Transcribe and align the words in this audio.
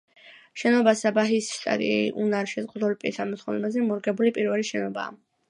შენობა 0.61 0.93
საბაჰის 1.01 1.49
შტატში 1.57 1.99
უნარ 2.23 2.49
შეზღუდულ 2.53 2.97
პირთა 3.05 3.29
მოთხოვნებზე 3.35 3.85
მორგებული 3.93 4.35
პირველი 4.41 4.69
შენობაა. 4.73 5.15